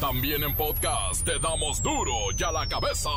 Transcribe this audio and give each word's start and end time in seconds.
También 0.00 0.44
en 0.44 0.54
podcast 0.54 1.24
te 1.24 1.40
damos 1.40 1.82
duro 1.82 2.12
y 2.36 2.42
a 2.44 2.52
la 2.52 2.68
cabeza. 2.68 3.10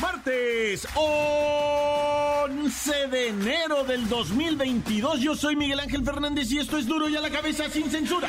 Martes 0.00 0.86
11 0.94 3.08
de 3.08 3.28
enero 3.30 3.82
del 3.82 4.08
2022. 4.08 5.20
Yo 5.20 5.34
soy 5.34 5.56
Miguel 5.56 5.80
Ángel 5.80 6.04
Fernández 6.04 6.52
y 6.52 6.58
esto 6.58 6.78
es 6.78 6.86
duro 6.86 7.08
y 7.08 7.16
a 7.16 7.20
la 7.20 7.30
cabeza 7.30 7.68
sin 7.68 7.90
censura. 7.90 8.28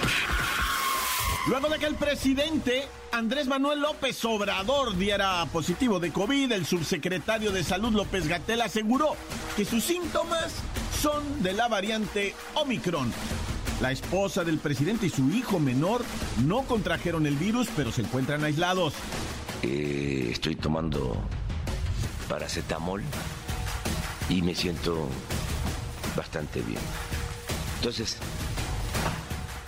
Luego 1.48 1.70
de 1.70 1.78
que 1.78 1.86
el 1.86 1.94
presidente 1.94 2.88
Andrés 3.12 3.46
Manuel 3.46 3.80
López 3.80 4.26
Obrador 4.26 4.98
diera 4.98 5.46
positivo 5.54 6.00
de 6.00 6.12
COVID, 6.12 6.52
el 6.52 6.66
subsecretario 6.66 7.52
de 7.52 7.64
Salud 7.64 7.94
López 7.94 8.28
Gatel 8.28 8.62
aseguró 8.62 9.16
que 9.56 9.66
sus 9.66 9.84
síntomas 9.84 10.64
son 11.06 11.44
de 11.44 11.54
la 11.54 11.68
variante 11.68 12.34
Omicron. 12.56 13.14
La 13.80 13.92
esposa 13.92 14.44
del 14.44 14.58
presidente 14.58 15.06
y 15.06 15.12
su 15.12 15.30
hijo 15.30 15.60
menor 15.60 16.04
no 16.48 16.64
contrajeron 16.64 17.28
el 17.28 17.36
virus, 17.36 17.68
pero 17.76 17.92
se 17.92 18.02
encuentran 18.02 18.44
aislados. 18.44 18.96
Eh, 19.62 20.30
estoy 20.32 20.56
tomando 20.56 21.16
paracetamol 22.28 23.04
y 24.30 24.42
me 24.42 24.56
siento 24.56 25.08
bastante 26.18 26.62
bien. 26.62 26.82
Entonces, 27.76 28.18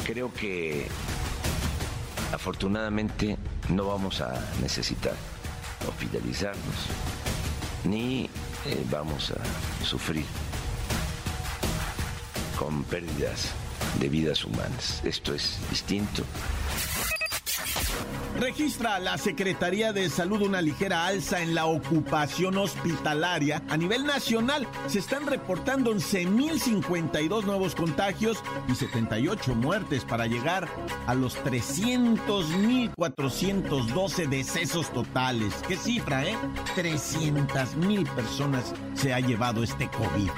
creo 0.07 0.33
que 0.33 0.87
afortunadamente 2.33 3.37
no 3.69 3.85
vamos 3.85 4.21
a 4.21 4.43
necesitar 4.59 5.13
hospitalizarnos 5.87 6.87
ni 7.83 8.23
eh, 8.65 8.83
vamos 8.89 9.31
a 9.31 9.85
sufrir 9.85 10.25
con 12.57 12.83
pérdidas 12.83 13.53
de 13.99 14.09
vidas 14.09 14.43
humanas. 14.43 15.01
Esto 15.03 15.33
es 15.33 15.59
distinto 15.69 16.23
Registra 18.39 18.99
la 18.99 19.17
Secretaría 19.17 19.91
de 19.93 20.11
Salud 20.11 20.43
una 20.43 20.61
ligera 20.61 21.07
alza 21.07 21.41
en 21.41 21.55
la 21.55 21.65
ocupación 21.65 22.55
hospitalaria. 22.57 23.63
A 23.67 23.77
nivel 23.77 24.05
nacional 24.05 24.67
se 24.85 24.99
están 24.99 25.25
reportando 25.25 25.91
11.052 25.91 27.45
nuevos 27.45 27.73
contagios 27.73 28.43
y 28.67 28.75
78 28.75 29.55
muertes 29.55 30.05
para 30.05 30.27
llegar 30.27 30.67
a 31.07 31.15
los 31.15 31.35
300.412 31.43 34.29
decesos 34.29 34.93
totales. 34.93 35.55
¿Qué 35.67 35.75
cifra, 35.75 36.23
eh? 36.23 36.37
300.000 36.75 38.07
personas 38.13 38.71
se 38.93 39.15
ha 39.15 39.19
llevado 39.19 39.63
este 39.63 39.89
COVID. 39.89 40.29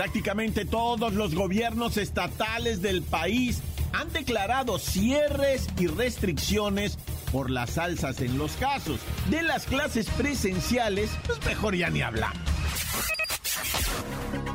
Prácticamente 0.00 0.64
todos 0.64 1.12
los 1.12 1.34
gobiernos 1.34 1.98
estatales 1.98 2.80
del 2.80 3.02
país 3.02 3.60
han 3.92 4.10
declarado 4.14 4.78
cierres 4.78 5.68
y 5.78 5.88
restricciones 5.88 6.96
por 7.30 7.50
las 7.50 7.76
alzas 7.76 8.22
en 8.22 8.38
los 8.38 8.52
casos. 8.52 8.98
De 9.28 9.42
las 9.42 9.66
clases 9.66 10.08
presenciales, 10.08 11.10
pues 11.26 11.44
mejor 11.44 11.76
ya 11.76 11.90
ni 11.90 12.00
hablar. 12.00 12.32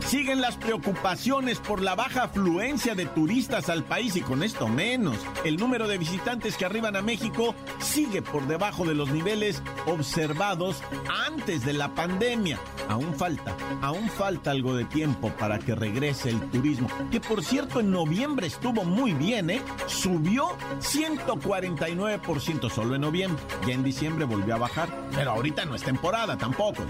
Siguen 0.06 0.40
las 0.40 0.56
preocupaciones 0.56 1.60
por 1.60 1.82
la 1.82 1.96
baja 1.96 2.26
afluencia 2.26 2.94
de 2.94 3.08
turistas 3.08 3.70
al 3.70 3.84
país 3.84 4.16
y 4.16 4.22
con 4.22 4.44
esto 4.44 4.68
menos. 4.68 5.18
El 5.44 5.58
número 5.58 5.88
de 5.88 5.98
visitantes 5.98 6.58
que 6.58 6.66
arriban 6.66 6.96
a 6.96 7.02
México 7.02 7.56
sigue 7.80 8.22
por 8.22 8.46
debajo 8.46 8.86
de 8.86 8.94
los 8.94 9.10
niveles 9.10 9.64
observados 9.88 10.84
antes 11.28 11.66
de 11.66 11.74
la 11.74 11.96
pandemia. 11.96 12.60
Aún 12.88 13.16
falta, 13.16 13.58
aún 13.82 14.08
falta 14.10 14.52
algo 14.52 14.76
de 14.76 14.86
tiempo 14.86 15.32
para 15.40 15.58
que 15.58 15.74
regrese 15.74 16.30
el 16.30 16.40
turismo, 16.52 16.88
que 17.12 17.20
por 17.20 17.44
cierto 17.44 17.80
en 17.80 17.90
noviembre 17.90 18.46
estuvo 18.46 18.84
muy 18.84 19.14
bien, 19.14 19.50
¿eh? 19.50 19.62
Subió 19.88 20.50
149% 20.82 22.70
solo 22.70 22.94
en 22.94 23.02
noviembre. 23.02 23.44
Ya 23.68 23.74
en 23.74 23.84
diciembre 23.84 24.26
volvió 24.26 24.54
a 24.54 24.60
bajar, 24.60 24.88
pero 25.16 25.32
ahorita 25.32 25.66
no 25.66 25.74
es 25.74 25.82
temporada 25.82 26.38
tampoco. 26.38 26.84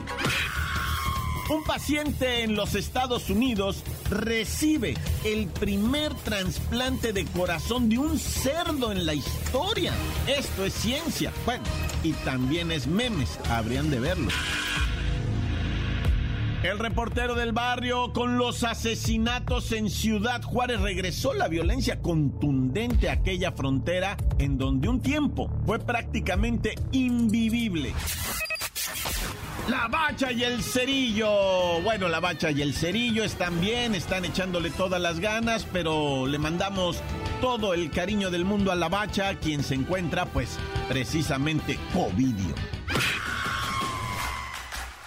Un 1.47 1.63
paciente 1.63 2.41
en 2.41 2.55
los 2.55 2.73
Estados 2.73 3.29
Unidos 3.29 3.83
recibe 4.09 4.95
el 5.23 5.47
primer 5.47 6.11
trasplante 6.15 7.13
de 7.13 7.25
corazón 7.25 7.87
de 7.87 7.99
un 7.99 8.17
cerdo 8.17 8.91
en 8.91 9.05
la 9.05 9.13
historia. 9.13 9.93
Esto 10.27 10.65
es 10.65 10.73
ciencia. 10.73 11.31
Bueno, 11.45 11.63
y 12.03 12.13
también 12.13 12.71
es 12.71 12.87
memes, 12.87 13.39
habrían 13.47 13.91
de 13.91 13.99
verlo. 13.99 14.31
El 16.63 16.79
reportero 16.79 17.35
del 17.35 17.51
barrio 17.51 18.11
con 18.11 18.39
los 18.39 18.63
asesinatos 18.63 19.71
en 19.71 19.91
Ciudad 19.91 20.41
Juárez 20.41 20.81
regresó 20.81 21.35
la 21.35 21.47
violencia 21.47 22.01
contundente 22.01 23.07
a 23.07 23.13
aquella 23.13 23.51
frontera 23.51 24.17
en 24.39 24.57
donde 24.57 24.89
un 24.89 24.99
tiempo 24.99 25.51
fue 25.67 25.77
prácticamente 25.77 26.73
invivible. 26.91 27.93
La 29.67 29.87
bacha 29.87 30.31
y 30.31 30.43
el 30.43 30.61
cerillo. 30.61 31.81
Bueno, 31.81 32.07
la 32.07 32.19
bacha 32.19 32.51
y 32.51 32.61
el 32.61 32.75
cerillo 32.75 33.23
están 33.23 33.59
bien, 33.59 33.95
están 33.95 34.23
echándole 34.23 34.69
todas 34.69 35.01
las 35.01 35.19
ganas, 35.19 35.65
pero 35.73 36.27
le 36.27 36.37
mandamos 36.37 37.01
todo 37.41 37.73
el 37.73 37.89
cariño 37.89 38.29
del 38.29 38.45
mundo 38.45 38.71
a 38.71 38.75
la 38.75 38.89
bacha, 38.89 39.33
quien 39.39 39.63
se 39.63 39.73
encuentra, 39.73 40.27
pues, 40.27 40.59
precisamente 40.87 41.79
Covidio. 41.93 42.53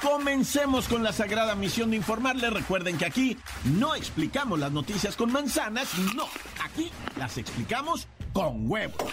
Comencemos 0.03 0.89
con 0.89 1.05
la 1.05 1.13
sagrada 1.13 1.55
misión 1.55 1.91
de 1.91 1.97
informarle. 1.97 2.51
Recuerden 2.51 2.99
que 2.99 3.07
aquí 3.07 3.37
no 3.65 3.95
explicamos 3.95 4.59
las 4.59 4.73
noticias 4.73 5.15
con 5.15 5.31
manzanas, 5.31 5.97
no, 6.17 6.27
aquí 6.65 6.91
las 7.17 7.39
explicamos 7.39 8.09
con 8.33 8.69
huevos. 8.69 9.13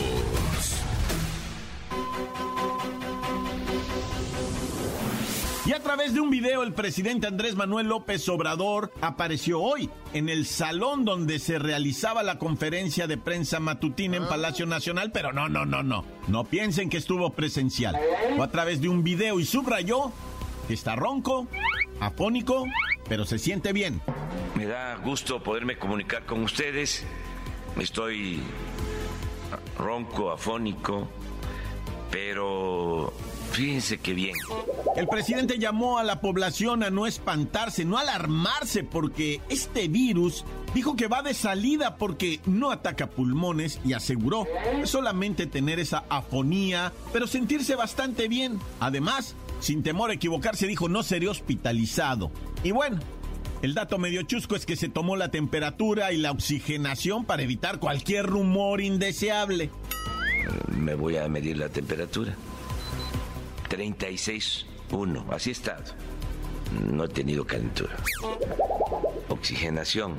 Y 5.71 5.73
a 5.73 5.79
través 5.79 6.13
de 6.13 6.19
un 6.19 6.29
video, 6.29 6.63
el 6.63 6.73
presidente 6.73 7.27
Andrés 7.27 7.55
Manuel 7.55 7.87
López 7.87 8.27
Obrador 8.27 8.91
apareció 8.99 9.61
hoy 9.61 9.89
en 10.11 10.27
el 10.27 10.45
salón 10.45 11.05
donde 11.05 11.39
se 11.39 11.59
realizaba 11.59 12.23
la 12.23 12.37
conferencia 12.37 13.07
de 13.07 13.17
prensa 13.17 13.61
matutina 13.61 14.17
en 14.17 14.27
Palacio 14.27 14.65
Nacional, 14.65 15.13
pero 15.13 15.31
no, 15.31 15.47
no, 15.47 15.65
no, 15.65 15.81
no. 15.81 16.03
No 16.27 16.43
piensen 16.43 16.89
que 16.89 16.97
estuvo 16.97 17.29
presencial. 17.29 17.97
O 18.37 18.43
a 18.43 18.51
través 18.51 18.81
de 18.81 18.89
un 18.89 19.01
video 19.01 19.39
y 19.39 19.45
subrayó 19.45 20.11
que 20.67 20.73
está 20.73 20.97
ronco, 20.97 21.47
afónico, 22.01 22.65
pero 23.07 23.23
se 23.23 23.39
siente 23.39 23.71
bien. 23.71 24.01
Me 24.55 24.65
da 24.65 24.97
gusto 24.97 25.41
poderme 25.41 25.77
comunicar 25.77 26.25
con 26.25 26.43
ustedes. 26.43 27.05
Estoy 27.79 28.41
ronco, 29.77 30.31
afónico, 30.31 31.07
pero 32.11 33.13
Fíjense 33.51 33.97
qué 33.97 34.13
bien. 34.13 34.35
El 34.95 35.07
presidente 35.07 35.59
llamó 35.59 35.97
a 35.97 36.03
la 36.03 36.21
población 36.21 36.83
a 36.83 36.89
no 36.89 37.05
espantarse, 37.05 37.85
no 37.85 37.97
alarmarse, 37.97 38.83
porque 38.83 39.41
este 39.49 39.87
virus 39.87 40.45
dijo 40.73 40.95
que 40.95 41.07
va 41.07 41.21
de 41.21 41.33
salida 41.33 41.97
porque 41.97 42.39
no 42.45 42.71
ataca 42.71 43.09
pulmones 43.09 43.79
y 43.83 43.93
aseguró 43.93 44.47
solamente 44.85 45.47
tener 45.47 45.79
esa 45.79 46.05
afonía, 46.09 46.93
pero 47.11 47.27
sentirse 47.27 47.75
bastante 47.75 48.27
bien. 48.27 48.59
Además, 48.79 49.35
sin 49.59 49.83
temor 49.83 50.11
a 50.11 50.13
equivocarse, 50.13 50.65
dijo 50.67 50.87
no 50.87 51.03
seré 51.03 51.27
hospitalizado. 51.27 52.31
Y 52.63 52.71
bueno, 52.71 52.99
el 53.61 53.73
dato 53.73 53.97
medio 53.97 54.23
chusco 54.23 54.55
es 54.55 54.65
que 54.65 54.75
se 54.75 54.89
tomó 54.89 55.17
la 55.17 55.29
temperatura 55.29 56.13
y 56.13 56.17
la 56.17 56.31
oxigenación 56.31 57.25
para 57.25 57.43
evitar 57.43 57.79
cualquier 57.79 58.25
rumor 58.27 58.81
indeseable. 58.81 59.69
Me 60.69 60.95
voy 60.95 61.17
a 61.17 61.27
medir 61.27 61.57
la 61.57 61.69
temperatura. 61.69 62.35
36.1, 63.71 65.33
así 65.33 65.49
he 65.49 65.53
estado. 65.53 65.83
No 66.91 67.05
he 67.05 67.07
tenido 67.07 67.47
calentura. 67.47 67.95
Oxigenación, 69.29 70.15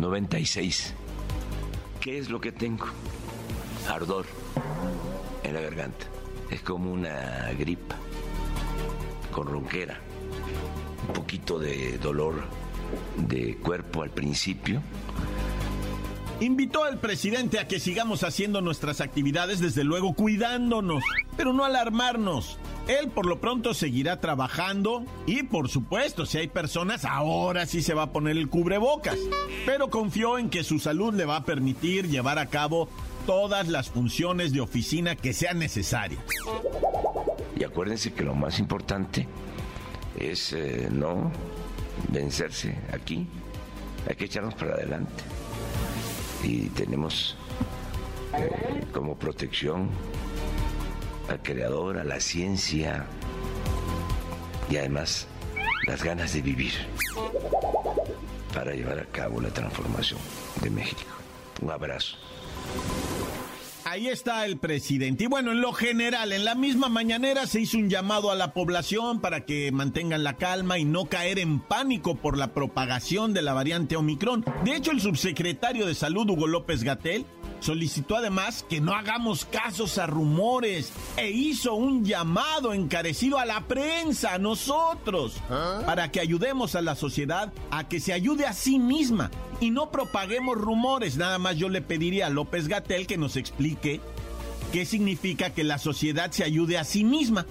96. 0.00 0.94
¿Qué 2.00 2.18
es 2.18 2.30
lo 2.30 2.40
que 2.40 2.52
tengo? 2.52 2.86
Ardor 3.88 4.24
en 5.42 5.54
la 5.54 5.60
garganta. 5.60 6.06
Es 6.48 6.60
como 6.60 6.92
una 6.92 7.50
gripa 7.58 7.96
con 9.32 9.48
ronquera. 9.48 9.98
Un 11.08 11.14
poquito 11.14 11.58
de 11.58 11.98
dolor 11.98 12.44
de 13.16 13.56
cuerpo 13.56 14.04
al 14.04 14.10
principio. 14.10 14.80
Invitó 16.40 16.84
al 16.84 16.98
presidente 16.98 17.58
a 17.58 17.68
que 17.68 17.80
sigamos 17.80 18.24
haciendo 18.24 18.60
nuestras 18.60 19.00
actividades, 19.00 19.60
desde 19.60 19.84
luego 19.84 20.14
cuidándonos, 20.14 21.02
pero 21.36 21.52
no 21.52 21.64
alarmarnos. 21.64 22.58
Él 22.86 23.08
por 23.08 23.24
lo 23.24 23.40
pronto 23.40 23.72
seguirá 23.72 24.20
trabajando 24.20 25.04
y 25.26 25.44
por 25.44 25.70
supuesto 25.70 26.26
si 26.26 26.38
hay 26.38 26.48
personas 26.48 27.06
ahora 27.06 27.64
sí 27.64 27.82
se 27.82 27.94
va 27.94 28.02
a 28.02 28.12
poner 28.12 28.36
el 28.36 28.48
cubrebocas, 28.50 29.18
pero 29.64 29.88
confió 29.88 30.38
en 30.38 30.50
que 30.50 30.64
su 30.64 30.78
salud 30.78 31.14
le 31.14 31.24
va 31.24 31.36
a 31.36 31.44
permitir 31.44 32.08
llevar 32.08 32.38
a 32.38 32.46
cabo 32.46 32.88
todas 33.26 33.68
las 33.68 33.88
funciones 33.88 34.52
de 34.52 34.60
oficina 34.60 35.16
que 35.16 35.32
sean 35.32 35.58
necesarias. 35.58 36.22
Y 37.56 37.64
acuérdense 37.64 38.12
que 38.12 38.22
lo 38.22 38.34
más 38.34 38.58
importante 38.58 39.26
es 40.18 40.52
eh, 40.52 40.88
no 40.90 41.32
vencerse 42.10 42.76
aquí, 42.92 43.26
hay 44.08 44.16
que 44.16 44.26
echarnos 44.26 44.54
para 44.54 44.74
adelante. 44.74 45.24
Y 46.42 46.68
tenemos 46.70 47.36
eh, 48.36 48.84
como 48.92 49.16
protección 49.16 49.88
al 51.28 51.42
creador, 51.42 51.98
a 51.98 52.04
la 52.04 52.20
ciencia 52.20 53.06
y 54.70 54.76
además 54.76 55.26
las 55.86 56.02
ganas 56.02 56.32
de 56.32 56.42
vivir 56.42 56.72
para 58.52 58.74
llevar 58.74 58.98
a 58.98 59.06
cabo 59.06 59.40
la 59.40 59.50
transformación 59.50 60.18
de 60.62 60.70
México. 60.70 61.02
Un 61.60 61.70
abrazo. 61.70 62.16
Ahí 63.86 64.08
está 64.08 64.46
el 64.46 64.56
presidente. 64.56 65.24
Y 65.24 65.26
bueno, 65.26 65.52
en 65.52 65.60
lo 65.60 65.72
general, 65.72 66.32
en 66.32 66.44
la 66.46 66.54
misma 66.54 66.88
mañanera 66.88 67.46
se 67.46 67.60
hizo 67.60 67.76
un 67.76 67.90
llamado 67.90 68.30
a 68.30 68.34
la 68.34 68.54
población 68.54 69.20
para 69.20 69.44
que 69.44 69.70
mantengan 69.72 70.24
la 70.24 70.36
calma 70.36 70.78
y 70.78 70.86
no 70.86 71.04
caer 71.04 71.38
en 71.38 71.60
pánico 71.60 72.14
por 72.14 72.38
la 72.38 72.54
propagación 72.54 73.34
de 73.34 73.42
la 73.42 73.52
variante 73.52 73.96
Omicron. 73.96 74.44
De 74.64 74.74
hecho, 74.74 74.90
el 74.90 75.02
subsecretario 75.02 75.86
de 75.86 75.94
Salud, 75.94 76.28
Hugo 76.30 76.46
López 76.46 76.82
Gatel, 76.82 77.26
Solicitó 77.64 78.16
además 78.16 78.66
que 78.68 78.82
no 78.82 78.92
hagamos 78.92 79.46
casos 79.46 79.96
a 79.96 80.06
rumores 80.06 80.92
e 81.16 81.30
hizo 81.30 81.72
un 81.72 82.04
llamado 82.04 82.74
encarecido 82.74 83.38
a 83.38 83.46
la 83.46 83.62
prensa, 83.62 84.34
a 84.34 84.38
nosotros, 84.38 85.36
¿Ah? 85.48 85.80
para 85.86 86.12
que 86.12 86.20
ayudemos 86.20 86.74
a 86.74 86.82
la 86.82 86.94
sociedad 86.94 87.54
a 87.70 87.88
que 87.88 88.00
se 88.00 88.12
ayude 88.12 88.44
a 88.44 88.52
sí 88.52 88.78
misma 88.78 89.30
y 89.60 89.70
no 89.70 89.90
propaguemos 89.90 90.58
rumores. 90.58 91.16
Nada 91.16 91.38
más 91.38 91.56
yo 91.56 91.70
le 91.70 91.80
pediría 91.80 92.26
a 92.26 92.30
López 92.30 92.68
Gatel 92.68 93.06
que 93.06 93.16
nos 93.16 93.34
explique 93.36 94.02
qué 94.70 94.84
significa 94.84 95.48
que 95.48 95.64
la 95.64 95.78
sociedad 95.78 96.32
se 96.32 96.44
ayude 96.44 96.76
a 96.76 96.84
sí 96.84 97.02
misma 97.02 97.46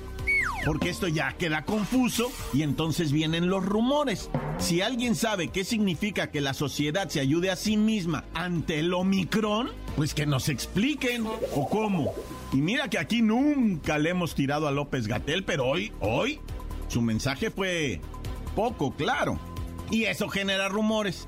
porque 0.66 0.90
esto 0.90 1.08
ya 1.08 1.34
queda 1.34 1.66
confuso 1.66 2.32
y 2.54 2.64
entonces 2.64 3.12
vienen 3.12 3.50
los 3.50 3.66
rumores. 3.66 4.30
Si 4.58 4.82
alguien 4.82 5.16
sabe 5.16 5.50
qué 5.50 5.64
significa 5.64 6.32
que 6.32 6.42
la 6.42 6.54
sociedad 6.54 7.10
se 7.10 7.20
ayude 7.20 7.52
a 7.52 7.56
sí 7.56 7.78
misma 7.78 8.26
ante 8.34 8.80
el 8.80 8.94
Omicron, 8.94 9.72
pues 9.96 10.14
que 10.14 10.26
nos 10.26 10.50
expliquen 10.50 11.26
o 11.26 11.70
cómo. 11.70 12.14
Y 12.52 12.58
mira 12.58 12.90
que 12.90 13.00
aquí 13.00 13.22
nunca 13.22 13.98
le 13.98 14.12
hemos 14.12 14.36
tirado 14.36 14.68
a 14.68 14.72
López 14.72 15.08
Gatel, 15.08 15.44
pero 15.44 15.66
hoy, 15.66 15.92
hoy, 16.00 16.40
su 16.88 17.02
mensaje 17.02 17.50
fue 17.50 18.02
poco 18.56 18.94
claro. 18.94 19.40
Y 19.92 20.06
eso 20.06 20.30
genera 20.30 20.70
rumores. 20.70 21.28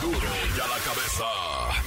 Duro 0.00 0.18
ya 0.56 0.66
la 0.66 0.78
cabeza. 0.84 1.83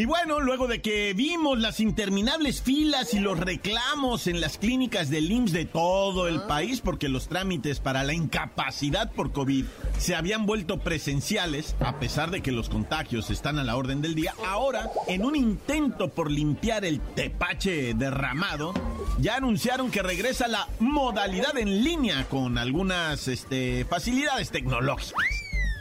Y 0.00 0.06
bueno, 0.06 0.40
luego 0.40 0.66
de 0.66 0.80
que 0.80 1.12
vimos 1.12 1.58
las 1.58 1.78
interminables 1.78 2.62
filas 2.62 3.12
y 3.12 3.18
los 3.18 3.38
reclamos 3.38 4.28
en 4.28 4.40
las 4.40 4.56
clínicas 4.56 5.10
del 5.10 5.30
IMSS 5.30 5.52
de 5.52 5.64
todo 5.66 6.26
el 6.26 6.40
país, 6.44 6.80
porque 6.80 7.10
los 7.10 7.28
trámites 7.28 7.80
para 7.80 8.02
la 8.02 8.14
incapacidad 8.14 9.12
por 9.12 9.30
COVID 9.30 9.66
se 9.98 10.14
habían 10.14 10.46
vuelto 10.46 10.78
presenciales, 10.78 11.76
a 11.80 12.00
pesar 12.00 12.30
de 12.30 12.40
que 12.40 12.50
los 12.50 12.70
contagios 12.70 13.28
están 13.28 13.58
a 13.58 13.62
la 13.62 13.76
orden 13.76 14.00
del 14.00 14.14
día, 14.14 14.32
ahora, 14.46 14.90
en 15.06 15.22
un 15.22 15.36
intento 15.36 16.08
por 16.08 16.30
limpiar 16.30 16.86
el 16.86 16.98
tepache 16.98 17.92
derramado, 17.92 18.72
ya 19.18 19.36
anunciaron 19.36 19.90
que 19.90 20.00
regresa 20.00 20.48
la 20.48 20.66
modalidad 20.78 21.58
en 21.58 21.84
línea 21.84 22.26
con 22.26 22.56
algunas 22.56 23.28
este, 23.28 23.84
facilidades 23.84 24.50
tecnológicas. 24.50 25.39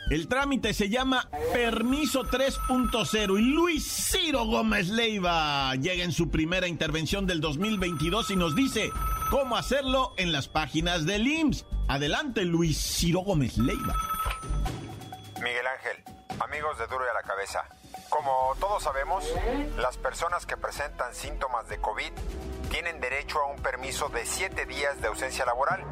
El 0.10 0.28
trámite 0.28 0.74
se 0.74 0.90
llama 0.90 1.30
Permiso 1.54 2.24
3.0 2.24 3.40
y 3.40 3.42
Luis 3.44 4.10
Ciro 4.12 4.44
Gómez 4.44 4.90
Leiva 4.90 5.76
llega 5.76 6.04
en 6.04 6.12
su 6.12 6.32
primera 6.32 6.68
intervención 6.68 7.28
del 7.28 7.40
2022 7.42 8.32
y 8.32 8.36
nos 8.36 8.56
dice 8.56 8.90
cómo 9.30 9.56
hacerlo 9.56 10.16
en 10.18 10.32
las 10.32 10.48
páginas 10.48 11.06
del 11.06 11.28
IMSS. 11.28 11.68
Adelante, 11.88 12.44
Luis 12.44 12.80
Ciro 12.80 13.20
Gómez 13.20 13.60
Leiva. 13.60 13.96
Miguel 15.44 15.68
Ángel, 15.68 16.04
amigos 16.40 16.80
de 16.80 16.88
Duro 16.88 17.06
y 17.06 17.10
a 17.10 17.14
la 17.14 17.22
Cabeza. 17.22 17.66
Como 18.10 18.56
todos 18.60 18.82
sabemos, 18.82 19.24
las 19.78 19.98
personas 19.98 20.48
que 20.48 20.58
presentan 20.58 21.14
síntomas 21.14 21.70
de 21.70 21.78
COVID 21.78 22.12
tienen 22.72 23.00
derecho 23.00 23.38
a 23.42 23.46
un 23.52 23.62
permiso 23.62 24.10
de 24.10 24.26
7 24.26 24.66
días 24.66 25.00
de 25.02 25.08
ausencia 25.08 25.46
laboral. 25.46 25.84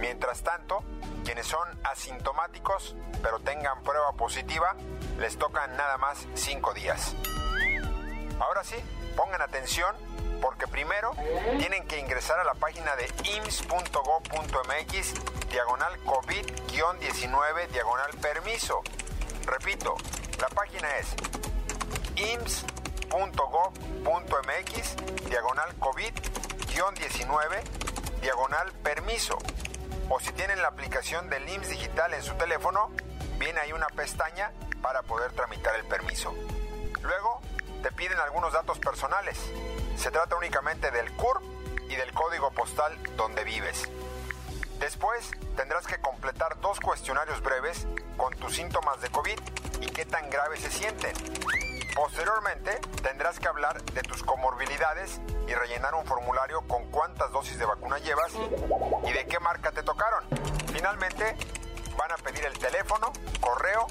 Mientras 0.00 0.42
tanto, 0.42 0.82
quienes 1.24 1.46
son 1.46 1.66
asintomáticos 1.84 2.94
pero 3.22 3.40
tengan 3.40 3.82
prueba 3.82 4.12
positiva, 4.12 4.76
les 5.18 5.38
tocan 5.38 5.74
nada 5.76 5.96
más 5.96 6.28
5 6.34 6.74
días. 6.74 7.14
Ahora 8.38 8.62
sí, 8.64 8.76
pongan 9.16 9.40
atención 9.40 9.96
porque 10.42 10.66
primero 10.66 11.12
tienen 11.58 11.86
que 11.86 11.98
ingresar 11.98 12.38
a 12.38 12.44
la 12.44 12.52
página 12.54 12.94
de 12.96 13.06
ims.go.mx 13.36 15.14
diagonal 15.48 15.98
COVID-19 16.04 17.68
diagonal 17.68 18.10
permiso. 18.20 18.82
Repito, 19.46 19.96
la 20.38 20.48
página 20.48 20.94
es 20.98 21.14
ims.go.mx 22.16 23.16
diagonal 25.30 25.74
COVID-19 25.78 27.62
diagonal 28.20 28.72
permiso 28.82 29.38
o 30.08 30.20
si 30.20 30.32
tienen 30.32 30.60
la 30.60 30.68
aplicación 30.68 31.28
del 31.30 31.48
IMSS 31.48 31.70
digital 31.70 32.14
en 32.14 32.22
su 32.22 32.34
teléfono, 32.34 32.90
viene 33.38 33.60
ahí 33.60 33.72
una 33.72 33.88
pestaña 33.88 34.52
para 34.82 35.02
poder 35.02 35.32
tramitar 35.32 35.74
el 35.76 35.84
permiso. 35.84 36.34
Luego, 37.02 37.40
te 37.82 37.90
piden 37.92 38.18
algunos 38.18 38.52
datos 38.52 38.78
personales. 38.78 39.38
Se 39.96 40.10
trata 40.10 40.36
únicamente 40.36 40.90
del 40.90 41.12
CURP 41.12 41.42
y 41.88 41.96
del 41.96 42.12
código 42.12 42.50
postal 42.50 42.96
donde 43.16 43.44
vives. 43.44 43.88
Después, 44.78 45.30
tendrás 45.56 45.86
que 45.86 45.98
completar 45.98 46.60
dos 46.60 46.80
cuestionarios 46.80 47.42
breves 47.42 47.86
con 48.16 48.34
tus 48.36 48.56
síntomas 48.56 49.00
de 49.00 49.08
COVID 49.08 49.38
y 49.80 49.86
qué 49.86 50.04
tan 50.04 50.28
graves 50.30 50.60
se 50.60 50.70
sienten. 50.70 51.14
Posteriormente, 51.94 52.80
tendrás 53.02 53.38
que 53.38 53.46
hablar 53.46 53.80
de 53.82 54.02
tus 54.02 54.24
comorbilidades 54.24 55.20
y 55.46 55.54
rellenar 55.54 55.94
un 55.94 56.04
formulario 56.04 56.62
con 56.62 56.84
cuántas 56.90 57.30
dosis 57.30 57.56
de 57.56 57.66
vacuna 57.66 57.98
llevas 57.98 58.32
y 59.04 59.12
de 59.12 59.26
qué 59.26 59.38
marca 59.38 59.70
te 59.70 59.84
tocaron. 59.84 60.24
Finalmente, 60.72 61.36
van 61.96 62.10
a 62.10 62.16
pedir 62.16 62.44
el 62.46 62.58
teléfono, 62.58 63.12
correo 63.40 63.86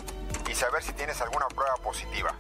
y 0.50 0.54
saber 0.54 0.84
si 0.84 0.92
tienes 0.92 1.22
alguna 1.22 1.48
prueba 1.48 1.76
positiva. 1.78 2.36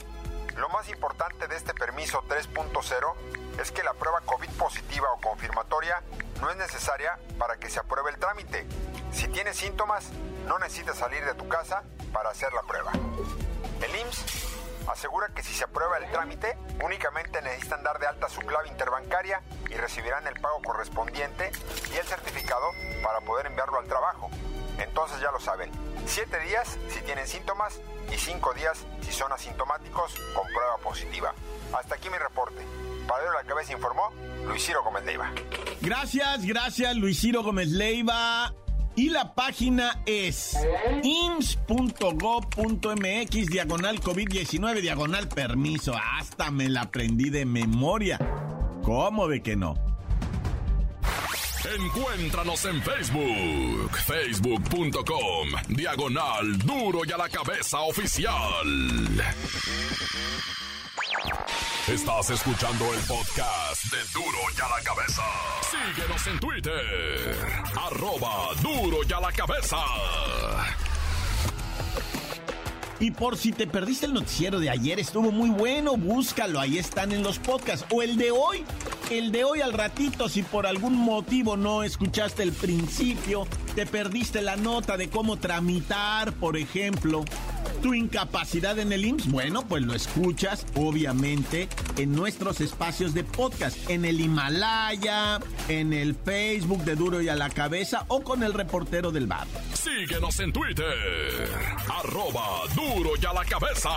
Lo 0.57 0.67
más 0.67 0.89
importante 0.89 1.47
de 1.47 1.55
este 1.55 1.73
permiso 1.73 2.21
3.0 2.27 3.13
es 3.61 3.71
que 3.71 3.83
la 3.83 3.93
prueba 3.93 4.19
COVID 4.21 4.49
positiva 4.57 5.13
o 5.13 5.21
confirmatoria 5.21 6.03
no 6.41 6.49
es 6.49 6.57
necesaria 6.57 7.17
para 7.39 7.55
que 7.55 7.69
se 7.69 7.79
apruebe 7.79 8.11
el 8.11 8.17
trámite. 8.17 8.67
Si 9.13 9.29
tienes 9.29 9.55
síntomas, 9.55 10.09
no 10.45 10.59
necesitas 10.59 10.97
salir 10.97 11.23
de 11.23 11.33
tu 11.35 11.47
casa 11.47 11.83
para 12.11 12.31
hacer 12.31 12.51
la 12.51 12.63
prueba. 12.63 12.91
El 13.81 13.95
IMSS 13.95 14.42
asegura 15.03 15.27
que 15.35 15.43
si 15.43 15.53
se 15.53 15.65
aprueba 15.65 15.97
el 15.97 16.09
trámite, 16.11 16.57
únicamente 16.81 17.41
necesitan 17.41 17.83
dar 17.83 17.99
de 17.99 18.07
alta 18.07 18.29
su 18.29 18.39
clave 18.39 18.69
interbancaria 18.69 19.41
y 19.69 19.73
recibirán 19.73 20.25
el 20.27 20.39
pago 20.39 20.61
correspondiente 20.61 21.51
y 21.93 21.97
el 21.97 22.05
certificado 22.05 22.71
para 23.03 23.19
poder 23.19 23.47
enviarlo 23.47 23.79
al 23.79 23.85
trabajo. 23.85 24.31
Entonces 24.77 25.19
ya 25.19 25.29
lo 25.31 25.41
saben, 25.41 25.69
7 26.05 26.39
días 26.39 26.77
si 26.87 27.01
tienen 27.01 27.27
síntomas 27.27 27.81
y 28.13 28.17
5 28.17 28.53
días 28.53 28.85
si 29.01 29.11
son 29.11 29.33
asintomáticos 29.33 30.15
con 30.33 30.47
prueba 30.47 30.77
positiva. 30.77 31.33
Hasta 31.77 31.95
aquí 31.95 32.09
mi 32.09 32.17
reporte. 32.17 32.65
Para 33.05 33.29
la 33.29 33.43
cabeza 33.43 33.73
informó 33.73 34.09
Luis 34.45 34.65
Ciro 34.65 34.83
Gómez 34.83 35.03
Leiva. 35.03 35.33
Gracias, 35.81 36.45
gracias 36.45 36.95
Luis 36.95 37.19
Ciro 37.19 37.43
Gómez 37.43 37.67
Leiva. 37.67 38.53
Y 38.95 39.09
la 39.09 39.33
página 39.33 40.01
es 40.05 40.55
ims.go.mx 41.01 41.55
diagonal 43.47 43.99
COVID-19 43.99 44.81
diagonal 44.81 45.27
permiso. 45.27 45.95
Hasta 45.95 46.51
me 46.51 46.69
la 46.69 46.81
aprendí 46.81 47.29
de 47.29 47.45
memoria. 47.45 48.19
¿Cómo 48.83 49.27
de 49.27 49.41
que 49.41 49.55
no? 49.55 49.73
Encuéntranos 51.65 52.65
en 52.65 52.81
Facebook, 52.83 53.97
facebook.com, 54.05 55.47
diagonal 55.69 56.57
duro 56.59 56.99
y 57.05 57.11
a 57.13 57.17
la 57.17 57.29
cabeza 57.29 57.79
oficial. 57.79 58.33
Estás 61.87 62.29
escuchando 62.29 62.93
el 62.93 62.99
podcast 63.01 63.83
de 63.91 63.97
Duro 64.13 64.37
y 64.57 64.61
a 64.61 64.69
la 64.69 64.83
Cabeza. 64.85 65.21
Síguenos 65.69 66.27
en 66.27 66.39
Twitter. 66.39 67.37
Arroba 67.75 68.53
Duro 68.61 68.99
y 69.07 69.11
a 69.11 69.19
la 69.19 69.31
Cabeza. 69.33 69.77
Y 73.01 73.11
por 73.11 73.37
si 73.37 73.51
te 73.51 73.67
perdiste 73.67 74.05
el 74.05 74.13
noticiero 74.13 74.61
de 74.61 74.69
ayer, 74.69 74.97
estuvo 74.97 75.29
muy 75.33 75.49
bueno, 75.49 75.97
búscalo, 75.97 76.61
ahí 76.61 76.77
están 76.77 77.11
en 77.11 77.21
los 77.21 77.37
podcasts. 77.37 77.85
O 77.91 78.01
el 78.01 78.15
de 78.15 78.31
hoy, 78.31 78.63
el 79.11 79.33
de 79.33 79.43
hoy 79.43 79.59
al 79.59 79.73
ratito, 79.73 80.29
si 80.29 80.41
por 80.41 80.65
algún 80.65 80.95
motivo 80.95 81.57
no 81.57 81.83
escuchaste 81.83 82.43
el 82.43 82.53
principio, 82.53 83.45
te 83.75 83.85
perdiste 83.85 84.41
la 84.41 84.55
nota 84.55 84.95
de 84.95 85.09
cómo 85.09 85.35
tramitar, 85.35 86.31
por 86.31 86.55
ejemplo, 86.55 87.25
tu 87.81 87.93
incapacidad 87.93 88.77
en 88.79 88.91
el 88.91 89.05
IMSS? 89.05 89.31
Bueno, 89.31 89.67
pues 89.67 89.83
lo 89.83 89.93
escuchas, 89.93 90.65
obviamente, 90.75 91.69
en 91.97 92.13
nuestros 92.13 92.61
espacios 92.61 93.13
de 93.13 93.23
podcast, 93.23 93.77
en 93.89 94.05
el 94.05 94.21
Himalaya, 94.21 95.39
en 95.67 95.93
el 95.93 96.15
Facebook 96.15 96.83
de 96.83 96.95
Duro 96.95 97.21
y 97.21 97.29
a 97.29 97.35
la 97.35 97.49
Cabeza 97.49 98.05
o 98.07 98.21
con 98.21 98.43
el 98.43 98.53
reportero 98.53 99.11
del 99.11 99.27
bar. 99.27 99.47
Síguenos 99.73 100.39
en 100.39 100.53
Twitter, 100.53 101.49
arroba 101.89 102.61
Duro 102.75 103.11
y 103.21 103.25
a 103.25 103.33
la 103.33 103.45
Cabeza. 103.45 103.89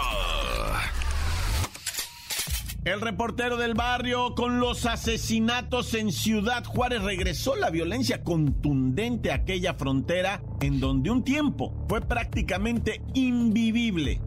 El 2.86 3.00
reportero 3.00 3.56
del 3.56 3.74
barrio 3.74 4.36
con 4.36 4.60
los 4.60 4.86
asesinatos 4.86 5.92
en 5.94 6.12
Ciudad 6.12 6.62
Juárez 6.62 7.02
regresó 7.02 7.56
la 7.56 7.68
violencia 7.68 8.22
contundente 8.22 9.32
a 9.32 9.34
aquella 9.34 9.74
frontera 9.74 10.40
en 10.60 10.78
donde 10.78 11.10
un 11.10 11.24
tiempo 11.24 11.74
fue 11.88 12.00
prácticamente 12.00 13.02
invivible. 13.12 14.20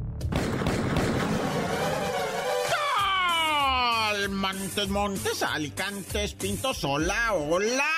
Montes, 4.30 4.90
Montes, 4.90 5.42
Alicantes, 5.42 6.34
Pinto, 6.34 6.74
Sola, 6.74 7.32
hola. 7.36 7.90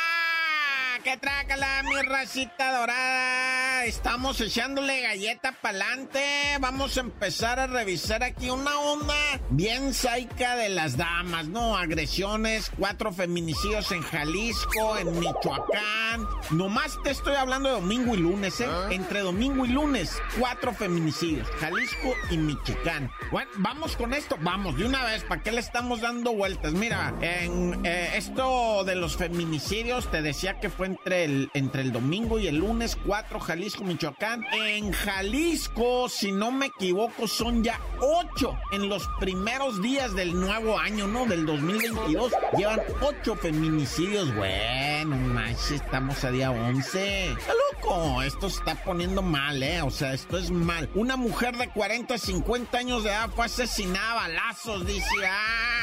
¿Qué 1.04 1.18
trácala, 1.18 1.82
mi 1.82 2.08
racita 2.08 2.80
dorada? 2.80 3.51
Estamos 3.86 4.40
echándole 4.42 5.02
galleta 5.02 5.54
pa'lante. 5.60 6.22
Vamos 6.60 6.98
a 6.98 7.00
empezar 7.00 7.60
a 7.60 7.66
revisar 7.66 8.22
aquí 8.22 8.52
una 8.52 8.80
onda 8.80 9.16
bien 9.50 9.96
saica 9.96 10.56
de 10.56 10.70
las 10.70 10.98
damas, 10.98 11.48
¿no? 11.48 11.76
Agresiones, 11.76 12.72
cuatro 12.78 13.12
feminicidios 13.12 13.92
en 13.92 14.04
Jalisco, 14.04 14.98
en 14.98 15.20
Michoacán. 15.20 16.28
Nomás 16.52 17.02
te 17.04 17.10
estoy 17.10 17.36
hablando 17.36 17.70
de 17.70 17.76
domingo 17.76 18.14
y 18.14 18.18
lunes, 18.18 18.62
¿eh? 18.62 18.68
Entre 18.92 19.22
domingo 19.22 19.66
y 19.66 19.70
lunes, 19.70 20.22
cuatro 20.40 20.74
feminicidios. 20.74 21.48
Jalisco 21.60 22.14
y 22.30 22.38
Michoacán. 22.38 23.10
Bueno, 23.32 23.50
vamos 23.58 23.96
con 23.96 24.14
esto. 24.14 24.38
Vamos, 24.42 24.78
de 24.78 24.86
una 24.86 25.04
vez, 25.06 25.24
¿para 25.24 25.42
qué 25.42 25.52
le 25.52 25.60
estamos 25.60 26.02
dando 26.02 26.34
vueltas? 26.34 26.74
Mira, 26.74 27.16
en 27.22 27.84
eh, 27.84 28.12
esto 28.16 28.84
de 28.84 28.96
los 28.96 29.18
feminicidios, 29.18 30.12
te 30.12 30.22
decía 30.22 30.60
que 30.60 30.70
fue 30.70 30.88
entre 30.88 31.24
el, 31.24 31.50
entre 31.56 31.82
el 31.82 31.92
domingo 31.92 32.38
y 32.38 32.48
el 32.48 32.58
lunes, 32.58 32.96
4 33.06 33.40
Jalisco, 33.40 33.71
Michoacán. 33.80 34.46
En 34.52 34.92
Jalisco, 34.92 36.10
si 36.10 36.32
no 36.32 36.52
me 36.52 36.68
equivoco, 36.68 37.28
son 37.28 37.64
ya 37.64 37.80
8 38.00 38.58
en 38.74 38.90
los 38.90 39.08
primeros 39.20 39.82
días 39.82 40.14
del 40.14 40.40
nuevo 40.40 40.78
año, 40.78 41.08
¿no? 41.08 41.26
Del 41.26 41.46
2022. 41.46 42.34
Llevan 42.58 42.82
8 43.02 43.36
feminicidios. 43.36 44.36
Bueno, 44.36 45.16
más 45.16 45.72
estamos 45.72 46.24
a 46.24 46.32
día 46.32 46.52
11. 46.52 47.32
¡Está 47.32 47.54
loco! 47.54 48.22
Esto 48.22 48.50
se 48.50 48.60
está 48.60 48.76
poniendo 48.84 49.22
mal, 49.22 49.62
¿eh? 49.64 49.82
O 49.82 49.92
sea, 49.92 50.14
esto 50.14 50.38
es 50.38 50.52
mal. 50.52 50.90
Una 50.94 51.16
mujer 51.16 51.56
de 51.58 51.70
40 51.70 52.16
a 52.16 52.18
50 52.18 52.78
años 52.78 53.04
de 53.04 53.10
edad 53.10 53.30
fue 53.36 53.46
asesinada 53.46 54.12
a 54.12 54.16
balazos, 54.16 54.86
dice. 54.86 55.06
¡Ah! 55.26 55.81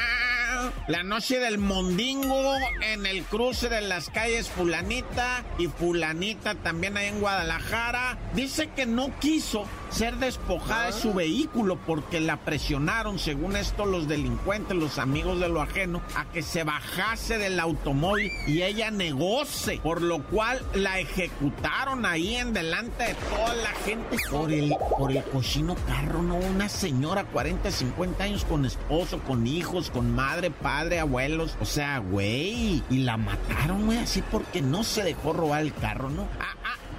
La 0.87 1.03
noche 1.03 1.39
del 1.39 1.57
mondingo 1.57 2.55
en 2.81 3.05
el 3.05 3.23
cruce 3.23 3.69
de 3.69 3.81
las 3.81 4.09
calles 4.09 4.49
Fulanita 4.49 5.43
y 5.57 5.67
Fulanita 5.67 6.55
también 6.55 6.97
ahí 6.97 7.07
en 7.07 7.19
Guadalajara. 7.19 8.17
Dice 8.33 8.69
que 8.75 8.85
no 8.85 9.11
quiso 9.19 9.65
ser 9.89 10.17
despojada 10.17 10.87
de 10.87 10.93
su 10.93 11.13
vehículo 11.13 11.77
porque 11.85 12.19
la 12.19 12.37
presionaron, 12.37 13.19
según 13.19 13.55
esto, 13.55 13.85
los 13.85 14.07
delincuentes, 14.07 14.75
los 14.75 14.97
amigos 14.97 15.39
de 15.39 15.49
lo 15.49 15.61
ajeno, 15.61 16.01
a 16.15 16.25
que 16.25 16.41
se 16.41 16.63
bajase 16.63 17.37
del 17.37 17.59
automóvil 17.59 18.31
y 18.47 18.61
ella 18.61 18.91
negóse, 18.91 19.79
por 19.81 20.01
lo 20.01 20.23
cual 20.23 20.61
la 20.73 20.99
ejecutaron 20.99 22.05
ahí 22.05 22.35
en 22.35 22.53
delante 22.53 23.03
de 23.03 23.15
toda 23.15 23.53
la 23.55 23.69
gente 23.85 24.17
por 24.31 24.51
el, 24.51 24.75
por 24.97 25.11
el 25.11 25.23
cochino 25.23 25.75
carro, 25.87 26.21
¿no? 26.21 26.35
Una 26.35 26.69
señora 26.69 27.23
40, 27.25 27.71
50 27.71 28.23
años 28.23 28.45
con 28.45 28.65
esposo, 28.65 29.19
con 29.19 29.47
hijos, 29.47 29.89
con 29.89 30.13
madre, 30.13 30.51
padre, 30.51 30.99
abuelos, 30.99 31.55
o 31.59 31.65
sea, 31.65 31.99
güey, 31.99 32.83
y 32.89 32.99
la 32.99 33.17
mataron, 33.17 33.85
güey, 33.85 33.99
así 33.99 34.21
porque 34.31 34.61
no 34.61 34.83
se 34.83 35.03
dejó 35.03 35.33
robar 35.33 35.61
el 35.61 35.73
carro, 35.73 36.09
¿no? 36.09 36.27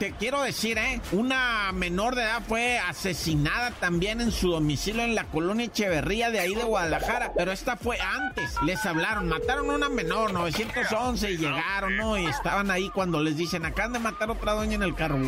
Te 0.01 0.13
quiero 0.13 0.41
decir, 0.43 0.79
¿eh? 0.79 0.99
Una 1.13 1.71
menor 1.73 2.15
de 2.17 2.23
edad 2.23 2.43
fue 2.49 2.79
asesinada 2.79 3.71
también 3.73 4.23
en 4.23 4.33
su 4.33 4.51
domicilio 4.51 5.03
en 5.05 5.15
la 5.15 5.25
colonia 5.25 5.67
Echeverría 5.67 6.31
de 6.31 6.41
ahí 6.41 6.55
de 6.55 6.65
Guadalajara, 6.65 7.33
pero 7.37 7.53
esta 7.53 7.77
fue 7.77 7.99
antes. 8.01 8.55
Les 8.65 8.85
hablaron, 8.87 9.29
mataron 9.29 9.71
a 9.71 9.75
una 9.75 9.89
menor, 9.91 10.33
911, 10.33 11.33
y 11.33 11.37
llegaron, 11.37 11.97
¿no? 11.99 12.17
Y 12.17 12.25
estaban 12.27 12.71
ahí 12.71 12.89
cuando 12.89 13.23
les 13.23 13.37
dicen, 13.37 13.67
acaban 13.67 13.93
de 13.93 13.99
matar 13.99 14.31
a 14.31 14.33
otra 14.33 14.53
doña 14.55 14.75
en 14.75 14.83
el 14.83 14.95
carro. 14.95 15.19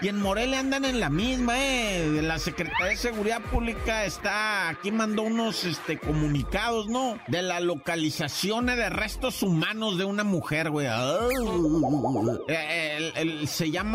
Y 0.00 0.08
en 0.08 0.20
Morelia 0.20 0.58
andan 0.58 0.84
en 0.84 0.98
la 0.98 1.08
misma, 1.08 1.54
¿eh? 1.58 2.20
La 2.22 2.40
Secretaría 2.40 2.86
de 2.88 2.96
Seguridad 2.96 3.40
Pública 3.40 4.04
está, 4.04 4.68
aquí 4.68 4.90
mandó 4.90 5.22
unos 5.22 5.62
este, 5.64 5.96
comunicados, 5.98 6.88
¿no? 6.88 7.18
De 7.28 7.40
la 7.42 7.60
localización 7.60 8.66
de 8.66 8.90
restos 8.90 9.44
humanos 9.44 9.96
de 9.96 10.04
una 10.04 10.24
mujer, 10.24 10.70
güey. 10.70 10.88
Eh, 12.48 12.96
el- 12.96 13.12
el- 13.16 13.48
se 13.48 13.70
llama 13.70 13.91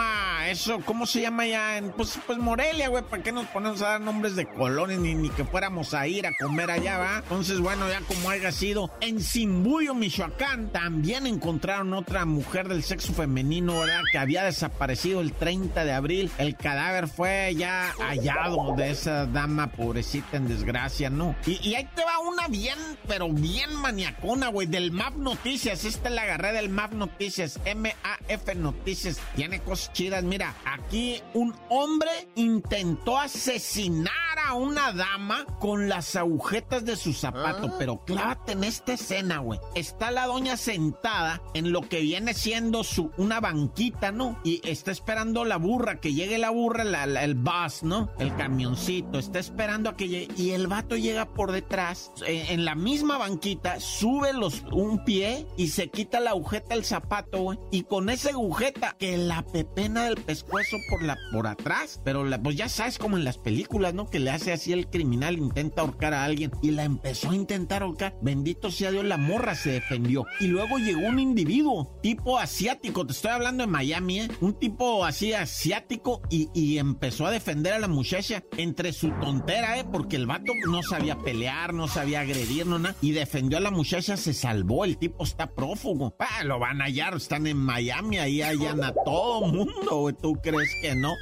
eso, 0.47 0.79
¿cómo 0.85 1.05
se 1.05 1.21
llama 1.21 1.45
ya? 1.45 1.81
Pues, 1.95 2.19
pues 2.25 2.37
Morelia, 2.37 2.89
güey, 2.89 3.03
¿para 3.03 3.21
qué 3.21 3.31
nos 3.31 3.45
ponemos 3.47 3.81
a 3.81 3.89
dar 3.89 4.01
nombres 4.01 4.35
de 4.35 4.45
colonias 4.45 4.99
ni, 4.99 5.13
ni 5.13 5.29
que 5.29 5.43
fuéramos 5.43 5.93
a 5.93 6.07
ir 6.07 6.25
a 6.25 6.31
comer 6.33 6.71
allá, 6.71 6.97
va? 6.97 7.17
Entonces, 7.17 7.59
bueno, 7.59 7.89
ya 7.89 8.01
como 8.01 8.29
haya 8.29 8.51
sido, 8.51 8.91
en 9.01 9.21
Simbuyo, 9.21 9.93
Michoacán, 9.93 10.69
también 10.71 11.27
encontraron 11.27 11.93
otra 11.93 12.25
mujer 12.25 12.67
del 12.69 12.83
sexo 12.83 13.13
femenino, 13.13 13.79
¿verdad? 13.79 14.01
Que 14.11 14.17
había 14.17 14.43
desaparecido 14.43 15.21
el 15.21 15.33
30 15.33 15.83
de 15.85 15.91
abril. 15.91 16.31
El 16.37 16.55
cadáver 16.55 17.07
fue 17.07 17.53
ya 17.55 17.93
hallado 17.99 18.75
de 18.75 18.91
esa 18.91 19.25
dama 19.25 19.67
pobrecita 19.67 20.37
en 20.37 20.47
desgracia, 20.47 21.09
¿no? 21.09 21.35
Y, 21.45 21.59
y 21.67 21.75
ahí 21.75 21.87
te 21.95 22.03
va 22.03 22.19
una 22.19 22.47
bien, 22.47 22.77
pero 23.07 23.29
bien 23.29 23.75
maniacona, 23.75 24.47
güey, 24.49 24.67
del 24.67 24.91
MAP 24.91 25.15
Noticias. 25.15 25.85
Esta 25.85 26.09
la 26.09 26.23
agarré 26.23 26.53
del 26.53 26.69
MAP 26.69 26.93
Noticias, 26.93 27.59
M-A-F 27.65 28.55
Noticias. 28.55 29.19
Tiene 29.35 29.59
cosas 29.59 29.86
chidas. 29.93 30.23
Mira, 30.23 30.53
aquí 30.65 31.21
un 31.33 31.53
hombre 31.69 32.09
intentó 32.35 33.17
asesinar 33.17 34.11
a 34.45 34.53
una 34.53 34.91
dama 34.93 35.45
con 35.59 35.89
las 35.89 36.15
agujetas 36.15 36.85
de 36.85 36.95
su 36.95 37.13
zapato. 37.13 37.73
Pero 37.77 38.03
clávate 38.05 38.53
en 38.53 38.63
esta 38.63 38.93
escena, 38.93 39.39
güey. 39.39 39.59
Está 39.75 40.11
la 40.11 40.25
doña 40.27 40.57
sentada 40.57 41.41
en 41.53 41.71
lo 41.71 41.81
que 41.81 42.01
viene 42.01 42.33
siendo 42.33 42.83
su 42.83 43.11
una 43.17 43.39
banquita, 43.39 44.11
¿no? 44.11 44.39
Y 44.43 44.61
está 44.67 44.91
esperando 44.91 45.43
la 45.45 45.57
burra, 45.57 45.99
que 45.99 46.13
llegue 46.13 46.37
la 46.37 46.49
burra, 46.49 46.83
la- 46.83 47.05
la- 47.05 47.23
el 47.23 47.35
bus, 47.35 47.83
¿no? 47.83 48.09
El 48.19 48.35
camioncito. 48.35 49.19
Está 49.19 49.39
esperando 49.39 49.89
a 49.89 49.97
que 49.97 50.07
llegue. 50.07 50.27
Y 50.37 50.51
el 50.51 50.67
vato 50.67 50.95
llega 50.95 51.33
por 51.33 51.51
detrás, 51.51 52.11
en 52.25 52.65
la 52.65 52.75
misma 52.75 53.17
banquita, 53.17 53.79
sube 53.79 54.33
los, 54.33 54.63
un 54.71 55.03
pie 55.03 55.47
y 55.57 55.69
se 55.69 55.89
quita 55.89 56.19
la 56.19 56.31
agujeta 56.31 56.75
del 56.75 56.85
zapato, 56.85 57.39
güey. 57.41 57.59
Y 57.71 57.83
con 57.83 58.09
esa 58.09 58.29
agujeta, 58.29 58.95
que 58.97 59.17
la 59.17 59.43
pepena 59.77 60.05
del 60.05 60.15
pescuezo 60.15 60.77
por 60.89 61.03
la 61.03 61.17
por 61.31 61.45
atrás. 61.47 62.01
Pero 62.03 62.23
la- 62.25 62.41
pues 62.41 62.55
ya 62.55 62.67
sabes, 62.67 62.97
como 62.97 63.15
en 63.17 63.23
las 63.23 63.37
películas, 63.37 63.93
¿no? 63.93 64.09
Que 64.09 64.19
le 64.19 64.31
hace 64.31 64.51
así 64.51 64.73
el 64.73 64.87
criminal, 64.89 65.37
intenta 65.37 65.81
ahorcar 65.83 66.13
a 66.15 66.23
alguien. 66.25 66.51
Y 66.63 66.71
la 66.71 66.83
empezó 66.83 67.29
a 67.29 67.35
intentar 67.35 67.83
ahorcar. 67.83 68.15
Bendito 68.21 68.71
sea 68.71 68.91
Dios, 68.91 69.05
la 69.05 69.17
morra 69.17 69.53
se 69.55 69.71
defendió. 69.71 70.25
Y 70.39 70.47
luego 70.47 70.77
llegó 70.79 71.01
un 71.07 71.19
individuo, 71.19 71.99
tipo 72.01 72.39
asiático, 72.39 73.05
te 73.05 73.13
estoy 73.13 73.31
hablando 73.31 73.63
de 73.65 73.67
Miami, 73.71 74.21
¿eh? 74.21 74.27
Un 74.41 74.57
tipo 74.57 75.05
así 75.05 75.33
asiático 75.33 76.21
y, 76.29 76.49
y 76.55 76.79
empezó 76.79 77.27
a 77.27 77.31
defender 77.31 77.73
a 77.73 77.79
la 77.79 77.87
muchacha 77.87 78.43
entre 78.57 78.93
su 78.93 79.11
tontera, 79.21 79.77
¿eh? 79.79 79.85
Porque 79.91 80.15
el 80.15 80.25
vato 80.25 80.53
no 80.67 80.81
sabía 80.81 81.17
pelear, 81.19 81.73
no 81.73 81.87
sabía 81.87 82.21
agredir, 82.21 82.65
no 82.65 82.79
nada. 82.79 82.95
Y 83.01 83.11
defendió 83.11 83.59
a 83.59 83.61
la 83.61 83.71
muchacha, 83.71 84.17
se 84.17 84.33
salvó. 84.33 84.85
El 84.85 84.97
tipo 84.97 85.23
está 85.23 85.47
prófugo. 85.53 86.15
Ah, 86.19 86.43
lo 86.43 86.57
van 86.59 86.81
a 86.81 86.85
hallar, 86.85 87.15
están 87.15 87.45
en 87.47 87.57
Miami, 87.57 88.17
ahí 88.17 88.41
hallan 88.41 88.83
a 88.83 88.93
todo 88.93 89.41
mundo. 89.65 90.13
¿Tú 90.21 90.33
crees 90.41 90.69
que 90.81 90.95
no? 90.95 91.13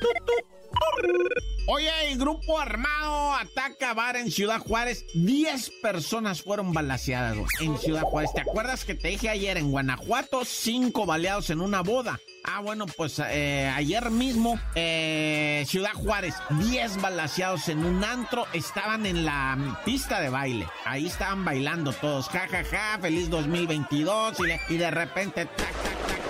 Oye, 1.67 1.89
el 2.11 2.19
grupo 2.19 2.59
armado 2.59 3.33
ataca 3.33 3.93
bar 3.95 4.17
en 4.17 4.29
Ciudad 4.29 4.59
Juárez. 4.59 5.03
Diez 5.15 5.71
personas 5.81 6.43
fueron 6.43 6.73
balaseadas 6.73 7.37
en 7.59 7.77
Ciudad 7.79 8.03
Juárez. 8.03 8.31
¿Te 8.33 8.41
acuerdas 8.41 8.85
que 8.85 8.93
te 8.93 9.07
dije 9.07 9.29
ayer 9.29 9.57
en 9.57 9.71
Guanajuato? 9.71 10.45
Cinco 10.45 11.07
baleados 11.07 11.49
en 11.49 11.61
una 11.61 11.81
boda. 11.81 12.19
Ah, 12.43 12.61
bueno, 12.61 12.85
pues 12.85 13.19
eh, 13.19 13.71
ayer 13.75 14.11
mismo, 14.11 14.59
eh, 14.75 15.63
Ciudad 15.67 15.93
Juárez, 15.93 16.35
10 16.51 17.01
balaseados 17.01 17.67
en 17.69 17.83
un 17.83 18.03
antro, 18.03 18.45
estaban 18.53 19.07
en 19.07 19.25
la 19.25 19.81
pista 19.83 20.21
de 20.21 20.29
baile. 20.29 20.67
Ahí 20.85 21.07
estaban 21.07 21.43
bailando 21.43 21.91
todos, 21.93 22.29
ja, 22.29 22.47
ja, 22.47 22.63
ja, 22.63 22.99
feliz 23.01 23.31
2022, 23.31 24.39
y 24.41 24.43
de, 24.43 24.59
y 24.69 24.77
de 24.77 24.91
repente, 24.91 25.45
tac, 25.45 25.57
tac, 25.57 26.07
tac, 26.07 26.24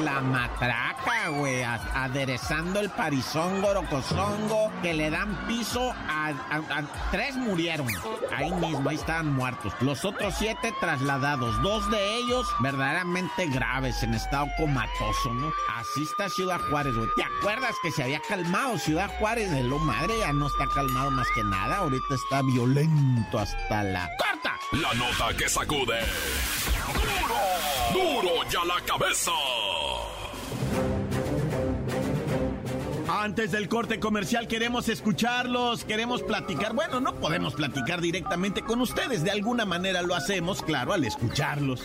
la 0.00 0.20
matraca, 0.20 1.28
güey, 1.28 1.62
aderezando 1.62 2.80
el 2.80 2.90
parizongo, 2.90 3.74
rocosongo, 3.74 4.72
que 4.82 4.94
le 4.94 5.10
dan 5.10 5.46
piso 5.46 5.92
a, 6.08 6.32
tres 7.10 7.36
murieron. 7.36 7.88
Ahí 8.34 8.52
mismo, 8.52 8.88
ahí 8.88 8.96
estaban 8.96 9.32
muertos. 9.32 9.72
Los 9.80 10.04
otros 10.04 10.34
siete 10.38 10.72
trasladados, 10.80 11.60
dos 11.62 11.90
de 11.90 12.16
ellos 12.16 12.46
verdaderamente 12.60 13.46
graves, 13.46 14.02
en 14.02 14.14
estado 14.14 14.46
comatoso, 14.56 15.32
¿no? 15.34 15.52
Así 15.74 16.02
está 16.02 16.28
Ciudad 16.28 16.60
Juárez, 16.70 16.94
güey. 16.94 17.08
¿Te 17.16 17.24
acuerdas 17.24 17.74
que 17.82 17.90
se 17.90 18.02
había 18.02 18.20
calmado 18.20 18.78
Ciudad 18.78 19.10
Juárez 19.18 19.50
de 19.50 19.62
lo 19.62 19.78
madre? 19.78 20.18
Ya 20.18 20.32
no 20.32 20.46
está 20.46 20.66
calmado 20.74 21.10
más 21.10 21.28
que 21.34 21.44
nada. 21.44 21.78
Ahorita 21.78 22.14
está 22.14 22.42
violento 22.42 23.38
hasta 23.38 23.82
la 23.82 24.08
corta. 24.18 24.58
La 24.72 24.94
nota 24.94 25.36
que 25.36 25.48
sacude. 25.48 26.00
¡Duro! 27.92 28.22
¡Duro 28.22 28.50
ya 28.50 28.64
la 28.64 28.80
cabeza! 28.84 29.32
Antes 33.16 33.52
del 33.52 33.68
corte 33.68 34.00
comercial 34.00 34.48
queremos 34.48 34.88
escucharlos, 34.88 35.84
queremos 35.84 36.20
platicar. 36.20 36.74
Bueno, 36.74 36.98
no 36.98 37.14
podemos 37.14 37.54
platicar 37.54 38.00
directamente 38.00 38.62
con 38.62 38.80
ustedes, 38.80 39.22
de 39.22 39.30
alguna 39.30 39.64
manera 39.64 40.02
lo 40.02 40.16
hacemos, 40.16 40.62
claro, 40.62 40.92
al 40.92 41.04
escucharlos. 41.04 41.80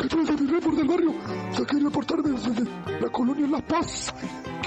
¿Qué 0.00 0.08
tal, 0.08 0.20
mi 0.20 0.26
del 0.76 0.86
barrio? 0.86 1.12
Se 1.56 1.66
quiere 1.66 1.86
reportar 1.86 2.22
desde 2.22 2.70
la 3.00 3.08
colonia 3.10 3.48
La 3.48 3.60
Paz 3.60 4.14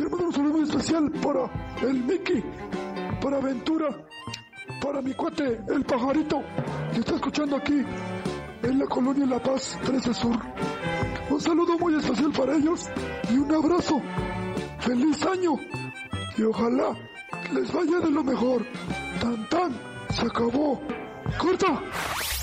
Un 0.10 0.34
saludo 0.34 0.54
muy 0.54 0.64
especial 0.64 1.12
para 1.12 1.50
el 1.88 2.04
Mickey, 2.04 2.44
para 3.22 3.38
Aventura, 3.38 3.90
para 4.82 5.00
mi 5.00 5.14
cuate, 5.14 5.62
el 5.70 5.84
pajarito, 5.86 6.42
que 6.92 7.00
está 7.02 7.16
escuchando 7.16 7.58
aquí 7.58 7.84
en 8.64 8.80
la 8.80 8.86
colonia 8.88 9.28
La 9.28 9.42
Paz 9.42 9.78
13 9.84 10.14
Sur. 10.14 10.40
Un 11.30 11.40
saludo 11.40 11.78
muy 11.78 11.96
especial 11.96 12.32
para 12.32 12.56
ellos 12.56 12.90
y 13.30 13.38
un 13.38 13.54
abrazo. 13.54 14.02
¡Feliz 14.80 15.24
año! 15.24 15.56
Y 16.36 16.44
ojalá 16.44 16.96
les 17.54 17.72
vaya 17.72 18.00
de 18.00 18.10
lo 18.10 18.24
mejor. 18.24 18.66
Tan 19.22 19.50
tan, 19.50 19.80
se 20.16 20.26
acabó. 20.26 20.82
¡Corta! 21.38 21.80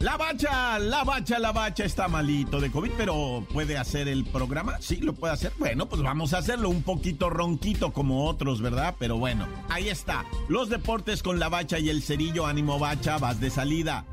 La 0.00 0.16
bacha, 0.16 0.78
la 0.78 1.02
bacha, 1.02 1.40
la 1.40 1.50
bacha 1.50 1.84
está 1.84 2.06
malito 2.06 2.60
de 2.60 2.70
COVID, 2.70 2.92
pero 2.96 3.44
¿puede 3.52 3.76
hacer 3.76 4.06
el 4.06 4.24
programa? 4.24 4.80
Sí, 4.80 4.98
lo 4.98 5.12
puede 5.12 5.34
hacer. 5.34 5.52
Bueno, 5.58 5.86
pues 5.88 6.02
vamos 6.02 6.34
a 6.34 6.38
hacerlo 6.38 6.68
un 6.68 6.82
poquito 6.82 7.28
ronquito 7.30 7.92
como 7.92 8.26
otros, 8.26 8.62
¿verdad? 8.62 8.94
Pero 8.98 9.18
bueno, 9.18 9.48
ahí 9.68 9.88
está. 9.88 10.24
Los 10.48 10.68
deportes 10.68 11.24
con 11.24 11.40
la 11.40 11.48
bacha 11.48 11.80
y 11.80 11.90
el 11.90 12.02
cerillo. 12.02 12.46
Ánimo 12.46 12.78
bacha, 12.78 13.18
vas 13.18 13.40
de 13.40 13.50
salida. 13.50 14.04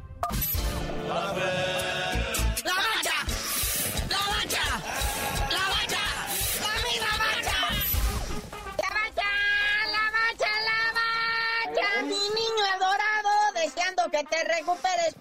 que 14.16 14.24
te 14.24 14.44
recuperes 14.44 15.14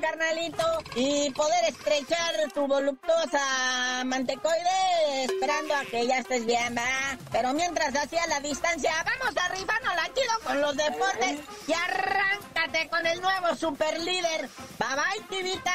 carnalito, 0.00 0.64
y 0.94 1.30
poder 1.30 1.64
estrechar 1.66 2.34
tu 2.54 2.66
voluptuosa 2.66 4.04
mantecoide 4.04 5.24
esperando 5.24 5.74
a 5.74 5.84
que 5.84 6.06
ya 6.06 6.18
estés 6.18 6.44
bien, 6.46 6.74
¿verdad? 6.74 7.18
Pero 7.30 7.52
mientras 7.52 7.94
hacía 7.94 8.26
la 8.26 8.40
distancia, 8.40 8.92
vamos 9.04 9.36
a 9.36 9.46
arribarnos 9.46 9.94
la 9.94 10.14
chido 10.14 10.40
con 10.44 10.60
los 10.60 10.76
deportes 10.76 11.40
y 11.66 11.72
arráncate 11.72 12.88
con 12.88 13.06
el 13.06 13.20
nuevo 13.20 13.54
super 13.54 13.98
líder. 14.00 14.48
Bye 14.78 14.88
bye, 14.96 15.26
tibita. 15.28 15.72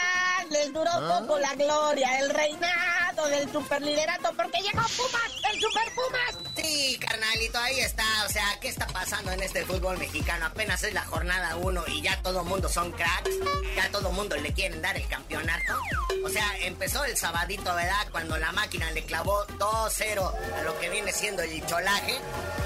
Les 0.49 0.71
duró 0.71 0.91
¿Ah? 0.91 1.19
poco 1.19 1.39
la 1.39 1.53
gloria, 1.55 2.19
el 2.19 2.29
reinado 2.29 3.06
del 3.25 3.51
superliderato, 3.51 4.31
porque 4.35 4.59
llegó 4.61 4.81
Pumas, 4.95 5.31
el 5.51 5.59
super 5.59 5.91
Pumas. 5.95 6.37
Sí, 6.55 6.97
carnalito, 6.99 7.57
ahí 7.57 7.79
está. 7.79 8.05
O 8.25 8.29
sea, 8.29 8.57
¿qué 8.61 8.67
está 8.67 8.87
pasando 8.87 9.31
en 9.31 9.41
este 9.41 9.65
fútbol 9.65 9.97
mexicano? 9.97 10.45
Apenas 10.45 10.83
es 10.83 10.93
la 10.93 11.03
jornada 11.05 11.55
uno 11.55 11.83
y 11.87 12.01
ya 12.01 12.21
todo 12.21 12.43
mundo 12.43 12.69
son 12.69 12.91
cracks, 12.91 13.31
ya 13.75 13.89
todo 13.91 14.11
mundo 14.11 14.35
le 14.37 14.53
quieren 14.53 14.81
dar 14.81 14.95
el 14.95 15.07
campeonato. 15.07 15.79
O 16.23 16.29
sea, 16.29 16.45
empezó 16.61 17.03
el 17.05 17.17
sabadito, 17.17 17.73
¿verdad? 17.73 18.07
Cuando 18.11 18.37
la 18.37 18.51
máquina 18.51 18.91
le 18.91 19.03
clavó 19.03 19.45
2-0 19.47 20.33
a 20.59 20.61
lo 20.63 20.79
que 20.79 20.89
viene 20.89 21.11
siendo 21.11 21.41
el 21.41 21.65
cholaje. 21.65 22.17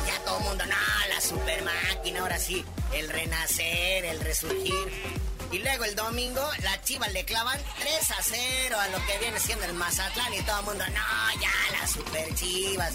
Ya 0.07 0.19
todo 0.25 0.39
mundo, 0.41 0.65
no, 0.65 0.75
la 1.13 1.21
super 1.21 1.63
máquina, 1.63 2.21
ahora 2.21 2.39
sí, 2.39 2.65
el 2.93 3.09
renacer, 3.09 4.05
el 4.05 4.19
resurgir. 4.19 5.30
Y 5.51 5.59
luego 5.59 5.83
el 5.83 5.95
domingo, 5.95 6.47
la 6.63 6.81
Chivas 6.81 7.11
le 7.11 7.25
clavan 7.25 7.59
3 7.79 8.11
a 8.11 8.23
0 8.23 8.79
a 8.79 8.87
lo 8.87 9.05
que 9.05 9.17
viene 9.19 9.39
siendo 9.39 9.65
el 9.65 9.73
Mazatlán 9.73 10.33
y 10.33 10.41
todo 10.43 10.59
el 10.59 10.65
mundo, 10.65 10.85
no, 10.87 11.41
ya 11.41 11.51
las 11.79 11.91
super 11.91 12.33
Chivas, 12.35 12.93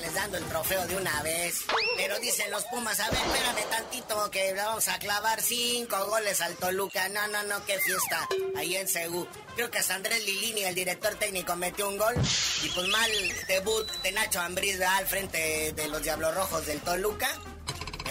les 0.00 0.14
dando 0.14 0.38
el 0.38 0.44
trofeo 0.44 0.86
de 0.86 0.96
una 0.96 1.22
vez. 1.22 1.64
Pero 1.96 2.18
dicen 2.20 2.50
los 2.50 2.64
Pumas, 2.64 2.98
a 3.00 3.10
ver, 3.10 3.20
espérame 3.20 3.70
tantito 3.70 4.30
que 4.30 4.52
le 4.52 4.54
vamos 4.54 4.88
a 4.88 4.98
clavar 4.98 5.40
5 5.40 6.06
goles 6.06 6.40
al 6.40 6.54
Toluca. 6.56 7.08
No, 7.08 7.26
no, 7.28 7.42
no, 7.44 7.64
qué 7.64 7.78
fiesta. 7.78 8.28
Ahí 8.56 8.76
en 8.76 8.88
Seúl. 8.88 9.28
Creo 9.54 9.70
que 9.70 9.78
hasta 9.78 9.94
Andrés 9.94 10.24
Lilini, 10.24 10.64
el 10.64 10.74
director 10.74 11.14
técnico, 11.16 11.56
metió 11.56 11.88
un 11.88 11.98
gol. 11.98 12.14
Y 12.62 12.68
pues 12.68 12.88
mal 12.88 13.10
debut 13.48 13.90
de 14.02 14.12
Nacho 14.12 14.40
Ambriz 14.40 14.80
al 14.80 15.06
frente 15.06 15.72
de 15.72 15.88
los 15.88 16.02
Diablos 16.02 16.34
Rojos 16.34 16.66
del 16.66 16.80
Toluca. 16.80 17.28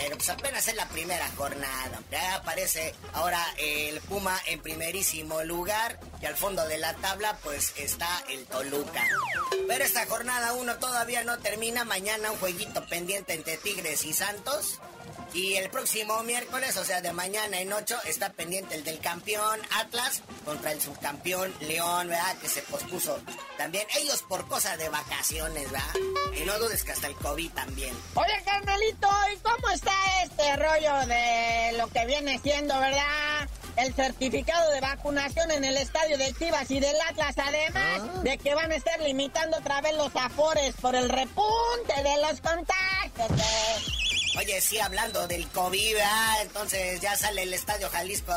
Pero 0.01 0.17
pues 0.17 0.29
apenas 0.29 0.67
es 0.67 0.75
la 0.75 0.87
primera 0.89 1.29
jornada. 1.37 2.01
Ya 2.09 2.35
aparece 2.35 2.95
ahora 3.13 3.39
el 3.57 4.01
Puma 4.01 4.35
en 4.47 4.59
primerísimo 4.59 5.43
lugar. 5.43 5.99
Y 6.19 6.25
al 6.25 6.35
fondo 6.35 6.67
de 6.67 6.79
la 6.79 6.95
tabla, 6.95 7.37
pues 7.43 7.73
está 7.77 8.23
el 8.27 8.45
Toluca. 8.45 9.07
Pero 9.67 9.83
esta 9.83 10.07
jornada 10.07 10.53
1 10.53 10.77
todavía 10.77 11.23
no 11.23 11.37
termina. 11.37 11.85
Mañana 11.85 12.31
un 12.31 12.39
jueguito 12.39 12.83
pendiente 12.87 13.33
entre 13.33 13.57
Tigres 13.57 14.03
y 14.05 14.13
Santos. 14.13 14.79
Y 15.33 15.55
el 15.55 15.69
próximo 15.69 16.21
miércoles, 16.23 16.75
o 16.77 16.83
sea, 16.83 17.01
de 17.01 17.13
mañana 17.13 17.59
en 17.61 17.71
8, 17.71 17.99
está 18.05 18.33
pendiente 18.33 18.75
el 18.75 18.83
del 18.83 18.99
campeón 18.99 19.59
Atlas 19.79 20.21
contra 20.43 20.71
el 20.73 20.81
subcampeón 20.81 21.53
León, 21.61 22.09
¿verdad? 22.09 22.37
Que 22.39 22.49
se 22.49 22.61
pospuso 22.63 23.17
también. 23.57 23.87
Ellos 23.97 24.23
por 24.23 24.47
cosas 24.47 24.77
de 24.77 24.89
vacaciones, 24.89 25.71
¿verdad? 25.71 25.93
Y 26.37 26.43
no 26.45 26.59
dudes 26.59 26.83
que 26.83 26.91
hasta 26.91 27.07
el 27.07 27.15
COVID 27.15 27.49
también. 27.51 27.95
Oye, 28.15 28.43
carnalito, 28.43 29.09
¿y 29.33 29.37
cómo 29.37 29.69
está 29.69 29.93
este 30.23 30.55
rollo 30.57 31.07
de 31.07 31.77
lo 31.77 31.87
que 31.87 32.05
viene 32.05 32.39
siendo, 32.39 32.77
verdad? 32.79 33.47
el 33.77 33.93
certificado 33.93 34.69
de 34.71 34.81
vacunación 34.81 35.49
en 35.49 35.63
el 35.63 35.77
estadio 35.77 36.17
de 36.17 36.33
Chivas 36.33 36.69
y 36.69 36.79
del 36.79 36.95
Atlas, 37.09 37.35
además 37.37 38.01
ah. 38.01 38.19
de 38.21 38.37
que 38.37 38.53
van 38.53 38.71
a 38.71 38.75
estar 38.75 38.99
limitando 38.99 39.57
otra 39.57 39.81
vez 39.81 39.95
los 39.95 40.13
afores 40.15 40.75
por 40.75 40.93
el 40.93 41.09
repunte 41.09 42.03
de 42.03 42.17
los 42.21 42.41
contagios. 42.41 44.10
Oye, 44.37 44.61
sí, 44.61 44.79
hablando 44.79 45.27
del 45.27 45.47
COVID, 45.49 45.97
entonces 46.41 47.01
ya 47.01 47.17
sale 47.17 47.43
el 47.43 47.53
Estadio 47.53 47.89
Jalisco 47.89 48.33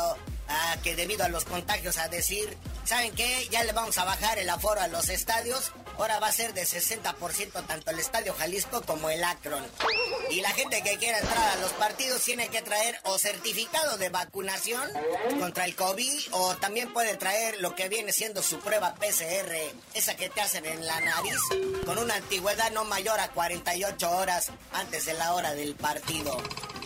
a 0.47 0.77
que 0.83 0.95
debido 0.95 1.23
a 1.23 1.29
los 1.29 1.45
contagios 1.45 1.97
a 1.97 2.07
decir 2.07 2.57
¿saben 2.85 3.13
qué? 3.15 3.47
Ya 3.49 3.63
le 3.63 3.71
vamos 3.71 3.97
a 3.97 4.05
bajar 4.05 4.37
el 4.37 4.49
aforo 4.49 4.79
a 4.79 4.87
los 4.87 5.09
estadios. 5.09 5.71
Ahora 5.97 6.19
va 6.19 6.27
a 6.27 6.31
ser 6.31 6.53
de 6.53 6.63
60% 6.63 7.65
tanto 7.65 7.91
el 7.91 7.99
Estadio 7.99 8.33
Jalisco 8.33 8.81
como 8.81 9.09
el 9.09 9.23
Akron. 9.23 9.65
Y 10.29 10.41
la 10.41 10.49
gente 10.49 10.81
que 10.81 10.97
quiera 10.97 11.19
entrar 11.19 11.57
a 11.57 11.61
los 11.61 11.71
partidos 11.73 12.21
tiene 12.21 12.49
que 12.49 12.61
traer 12.61 12.99
o 13.03 13.17
certificado 13.17 13.97
de 13.97 14.09
vacunación 14.09 14.89
contra 15.39 15.65
el 15.65 15.75
COVID 15.75 16.19
o 16.31 16.55
también 16.57 16.91
puede 16.93 17.15
traer 17.15 17.61
lo 17.61 17.75
que 17.75 17.89
viene 17.89 18.11
siendo 18.11 18.41
su 18.41 18.59
prueba 18.59 18.95
PCR, 18.95 19.55
esa 19.93 20.15
que 20.15 20.29
te 20.29 20.41
hacen 20.41 20.65
en 20.65 20.85
la 20.85 20.99
nariz, 20.99 21.39
con 21.85 21.97
una 21.97 22.15
antigüedad 22.15 22.71
no 22.71 22.83
mayor 22.83 23.19
a 23.19 23.29
48 23.29 24.11
horas 24.11 24.51
antes 24.73 25.05
de 25.05 25.13
la 25.13 25.33
hora 25.33 25.53
del 25.53 25.75
partido. 25.75 26.37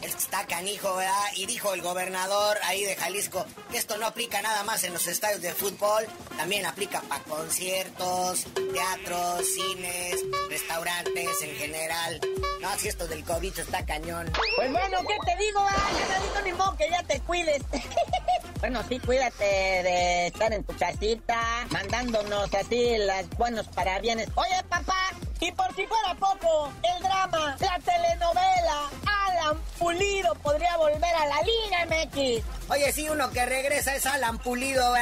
Está 0.01 0.45
canijo, 0.45 0.95
¿verdad? 0.95 1.13
Y 1.35 1.45
dijo 1.45 1.73
el 1.73 1.81
gobernador 1.81 2.57
ahí 2.63 2.83
de 2.83 2.95
Jalisco 2.95 3.45
que 3.71 3.77
esto 3.77 3.97
no 3.97 4.05
aplica 4.05 4.41
nada 4.41 4.63
más 4.63 4.83
en 4.83 4.93
los 4.93 5.07
estadios 5.07 5.41
de 5.41 5.53
fútbol, 5.53 6.05
también 6.37 6.65
aplica 6.65 7.01
para 7.01 7.23
conciertos, 7.23 8.45
teatros, 8.99 9.45
cines, 9.45 10.25
restaurantes 10.49 11.41
en 11.41 11.55
general. 11.55 12.19
No, 12.61 12.77
si 12.77 12.89
esto 12.89 13.07
del 13.07 13.23
COVID 13.23 13.57
está 13.59 13.85
cañón. 13.85 14.31
Pues 14.55 14.71
bueno, 14.71 14.97
¿qué 15.07 15.15
te 15.25 15.43
digo? 15.43 15.59
Ah, 15.59 16.41
ni 16.43 16.53
modo 16.53 16.75
que 16.77 16.89
ya 16.89 17.03
te 17.03 17.19
cuides. 17.21 17.61
bueno, 18.59 18.81
sí, 18.87 18.99
cuídate 18.99 19.43
de 19.43 20.27
estar 20.27 20.51
en 20.53 20.63
tu 20.63 20.75
casita, 20.77 21.39
mandándonos 21.71 22.53
así 22.53 22.97
las 22.97 23.29
buenos 23.31 23.67
parabienes. 23.67 24.29
Oye, 24.35 24.63
papá, 24.69 25.11
y 25.39 25.51
por 25.51 25.73
si 25.75 25.85
fuera 25.85 26.15
poco, 26.15 26.71
el 26.83 27.03
drama, 27.03 27.55
la 27.59 27.79
telenovela, 27.79 28.89
Alan 29.27 29.57
Pulido 29.77 30.35
podría 30.35 30.75
volver 30.77 31.15
a 31.15 31.25
la 31.27 31.41
Liga 31.41 31.85
MX. 31.85 32.69
Oye, 32.69 32.91
sí, 32.91 33.09
uno 33.09 33.29
que 33.31 33.45
regresa 33.45 33.95
es 33.95 34.05
Alan 34.05 34.37
Pulido, 34.37 34.93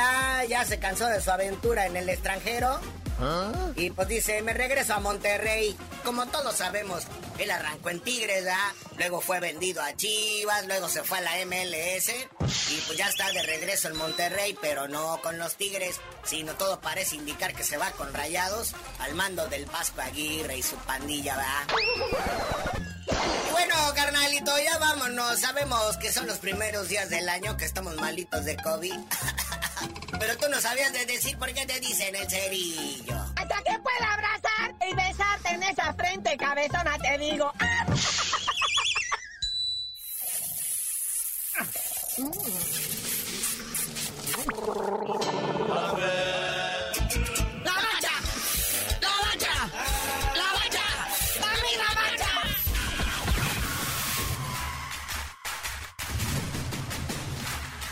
ya 0.48 0.64
se 0.66 0.80
cansó 0.80 1.08
de 1.08 1.22
su 1.22 1.32
aventura 1.32 1.88
en 1.88 1.98
el 1.98 2.10
extranjero. 2.10 2.80
¿Ah? 3.20 3.72
Y 3.76 3.90
pues 3.92 4.08
dice, 4.08 4.42
me 4.42 4.54
regreso 4.54 4.94
a 4.94 5.00
Monterrey. 5.00 5.76
Como 6.04 6.28
todos 6.28 6.56
sabemos, 6.56 7.04
él 7.40 7.50
arrancó 7.52 7.90
en 7.90 8.00
Tigres, 8.02 8.44
¿verdad? 8.44 8.72
Luego 8.98 9.22
fue 9.22 9.40
vendido 9.40 9.82
a 9.82 9.96
Chivas, 9.96 10.68
luego 10.68 10.88
se 10.88 11.04
fue 11.04 11.18
a 11.18 11.22
la 11.22 11.46
MLS. 11.46 12.10
Y 12.70 12.82
pues 12.86 12.98
ya 12.98 13.08
está 13.08 13.32
de 13.32 13.44
regreso 13.44 13.88
en 13.88 13.98
Monterrey, 13.98 14.58
pero 14.62 14.88
no 14.88 15.20
con 15.22 15.38
los 15.38 15.56
Tigres, 15.56 16.00
sino 16.24 16.54
todo 16.56 16.80
parece 16.80 17.16
indicar 17.16 17.54
que 17.54 17.64
se 17.64 17.78
va 17.78 17.92
con 17.92 18.14
rayados 18.14 18.74
al 19.00 19.16
mando 19.16 19.48
del 19.48 19.66
Vasco 19.66 20.02
Aguirre 20.02 20.58
y 20.58 20.64
su 20.64 20.76
pandilla, 20.78 21.38
¿verdad? 21.38 21.68
bueno, 23.52 23.76
carnalito, 23.96 24.52
ya 24.60 24.78
vámonos. 24.78 25.40
Sabemos 25.40 25.98
que 25.98 26.12
son 26.12 26.28
los 26.28 26.38
primeros 26.38 26.90
días 26.90 27.10
del 27.10 27.30
año 27.30 27.58
que 27.58 27.66
estamos 27.66 27.96
malitos 27.96 28.46
de 28.46 28.58
COVID. 28.58 28.94
Pero 30.20 30.38
tú 30.38 30.50
no 30.50 30.60
sabías 30.60 30.92
de 30.94 31.06
decir 31.06 31.38
por 31.38 31.54
qué 31.54 31.66
te 31.66 31.80
dicen 31.80 32.16
el 32.16 32.30
cerillo. 32.30 33.16
Hasta 33.36 33.58
que 33.64 33.80
pueda 33.80 34.14
abrazar 34.14 34.76
y 34.90 34.96
besarte 34.96 35.50
en 35.50 35.64
esa 35.64 35.94
frente 35.94 36.38
cabezona, 36.38 36.98
te 37.00 37.18
digo. 37.18 37.52